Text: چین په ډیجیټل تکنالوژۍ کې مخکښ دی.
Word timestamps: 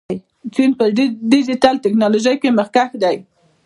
چین 0.53 0.69
په 0.79 0.85
ډیجیټل 1.31 1.75
تکنالوژۍ 1.85 2.35
کې 2.41 2.49
مخکښ 2.59 2.91
دی. 3.03 3.17